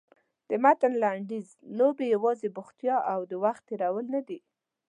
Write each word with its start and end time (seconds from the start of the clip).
د 0.49 0.51
متن 0.63 0.93
لنډیز 1.03 1.47
لوبې 1.77 2.05
یوازې 2.15 2.47
بوختیا 2.57 2.97
او 3.11 3.19
وخت 3.43 3.61
تېرول 3.69 4.05
نه 4.15 4.21
دي. 4.27 4.39